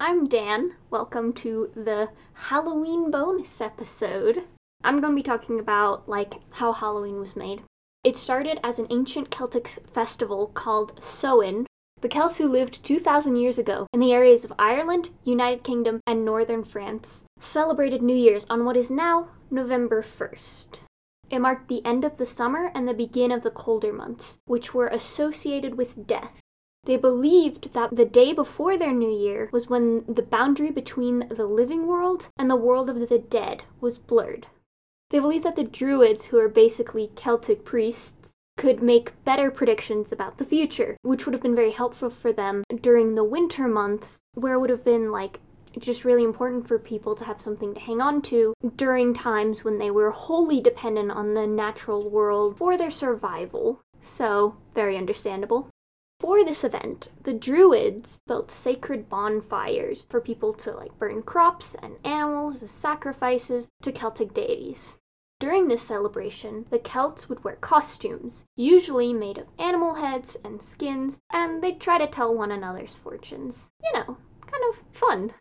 [0.00, 0.74] I'm Dan.
[0.90, 4.44] Welcome to the Halloween bonus episode.
[4.82, 7.62] I'm going to be talking about like how Halloween was made.
[8.04, 11.66] It started as an ancient Celtic festival called Samhain.
[12.00, 16.24] The Celts who lived 2,000 years ago in the areas of Ireland, United Kingdom, and
[16.24, 20.78] northern France celebrated New Year's on what is now November 1st.
[21.30, 24.72] It marked the end of the summer and the begin of the colder months, which
[24.72, 26.40] were associated with death.
[26.88, 31.44] They believed that the day before their new year was when the boundary between the
[31.44, 34.46] living world and the world of the dead was blurred.
[35.10, 40.38] They believed that the Druids, who are basically Celtic priests, could make better predictions about
[40.38, 44.54] the future, which would have been very helpful for them during the winter months, where
[44.54, 45.40] it would have been like
[45.78, 49.76] just really important for people to have something to hang on to during times when
[49.76, 53.82] they were wholly dependent on the natural world for their survival.
[54.00, 55.68] So, very understandable.
[56.20, 61.96] For this event, the Druids built sacred bonfires for people to like burn crops and
[62.04, 64.98] animals as sacrifices to Celtic deities.
[65.38, 71.20] During this celebration, the Celts would wear costumes, usually made of animal heads and skins,
[71.30, 73.70] and they'd try to tell one another's fortunes.
[73.84, 75.34] You know, kind of fun.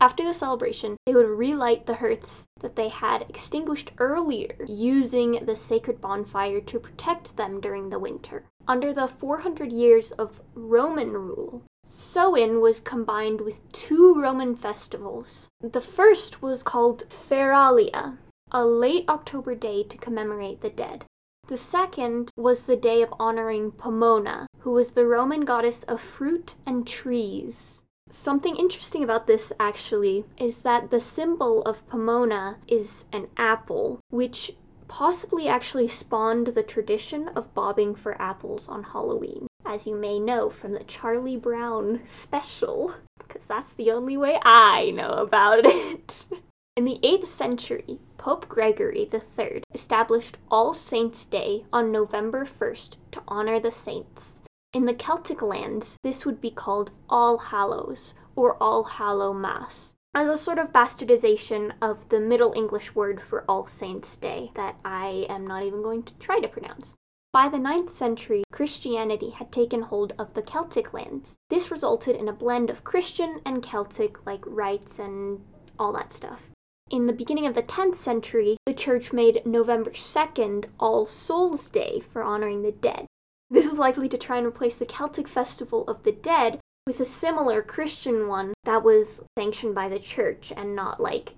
[0.00, 5.56] After the celebration, they would relight the hearths that they had extinguished earlier, using the
[5.56, 8.44] sacred bonfire to protect them during the winter.
[8.68, 15.48] Under the 400 years of Roman rule, Samhain was combined with two Roman festivals.
[15.60, 18.18] The first was called Feralia,
[18.52, 21.06] a late October day to commemorate the dead.
[21.48, 26.56] The second was the day of honoring Pomona, who was the Roman goddess of fruit
[26.66, 27.80] and trees.
[28.10, 34.52] Something interesting about this actually is that the symbol of Pomona is an apple, which
[34.88, 40.48] possibly actually spawned the tradition of bobbing for apples on Halloween, as you may know
[40.48, 46.28] from the Charlie Brown special, because that's the only way I know about it.
[46.76, 53.22] In the 8th century, Pope Gregory III established All Saints' Day on November 1st to
[53.26, 54.40] honor the saints.
[54.74, 60.28] In the Celtic lands, this would be called All Hallows or All Hallow Mass, as
[60.28, 65.24] a sort of bastardization of the Middle English word for All Saints' Day that I
[65.30, 66.96] am not even going to try to pronounce.
[67.32, 71.36] By the 9th century, Christianity had taken hold of the Celtic lands.
[71.48, 75.46] This resulted in a blend of Christian and Celtic, like rites and
[75.78, 76.50] all that stuff.
[76.90, 82.00] In the beginning of the 10th century, the church made November 2nd All Souls' Day
[82.00, 83.06] for honoring the dead.
[83.50, 87.04] This is likely to try and replace the Celtic Festival of the Dead with a
[87.04, 91.34] similar Christian one that was sanctioned by the church and not like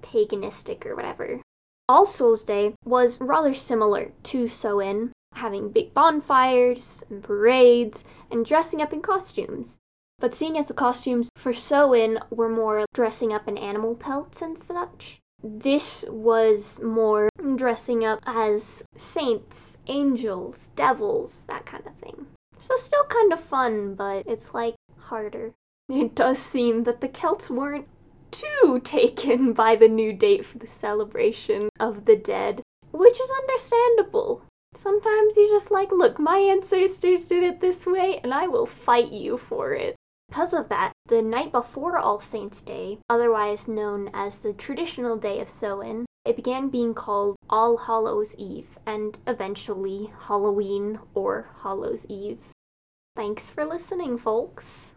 [0.00, 1.40] paganistic or whatever.
[1.88, 8.80] All Souls Day was rather similar to Samhain, having big bonfires and parades and dressing
[8.80, 9.78] up in costumes.
[10.18, 14.58] But seeing as the costumes for Samhain were more dressing up in animal pelts and
[14.58, 22.26] such, this was more dressing up as saints, angels, devils, that kind of thing.
[22.58, 25.52] So, still kind of fun, but it's like harder.
[25.88, 27.88] It does seem that the Celts weren't
[28.30, 32.62] too taken by the new date for the celebration of the dead,
[32.92, 34.42] which is understandable.
[34.74, 39.10] Sometimes you just like, look, my ancestors did it this way, and I will fight
[39.10, 39.96] you for it.
[40.30, 45.40] Because of that, the night before All Saints' Day, otherwise known as the traditional day
[45.40, 52.44] of Samhain, it began being called All Hallows Eve and eventually Halloween or Hallows Eve.
[53.16, 54.92] Thanks for listening, folks.